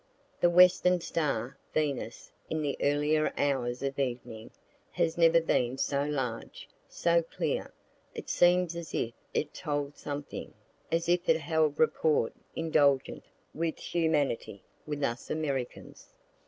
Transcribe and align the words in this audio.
The 0.39 0.49
western 0.49 0.99
star, 0.99 1.59
Venus, 1.75 2.31
in 2.49 2.63
the 2.63 2.75
earlier 2.81 3.31
hours 3.37 3.83
of 3.83 3.99
evening, 3.99 4.49
has 4.93 5.15
never 5.15 5.39
been 5.39 5.77
so 5.77 6.05
large, 6.05 6.67
so 6.89 7.21
clear; 7.21 7.71
it 8.15 8.27
seems 8.27 8.75
as 8.75 8.95
if 8.95 9.13
it 9.35 9.53
told 9.53 9.95
something, 9.95 10.55
as 10.91 11.07
if 11.07 11.29
it 11.29 11.39
held 11.41 11.77
rapport 11.79 12.31
indulgent 12.55 13.23
with 13.53 13.77
humanity, 13.77 14.63
with 14.87 15.03
us 15.03 15.29
Americans. 15.29 16.09